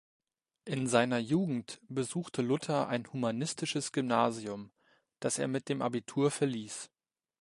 In 0.65 0.87
seiner 0.87 1.19
Jugend 1.19 1.79
besuchte 1.87 2.41
Luther 2.41 2.87
ein 2.87 3.05
humanistisches 3.13 3.91
Gymnasium, 3.91 4.71
das 5.19 5.37
er 5.37 5.47
mit 5.47 5.69
dem 5.69 5.83
Abitur 5.83 6.31
verließ. 6.31 6.89